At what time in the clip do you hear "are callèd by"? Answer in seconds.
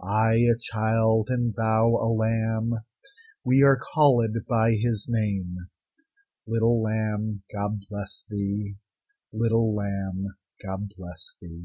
3.62-4.76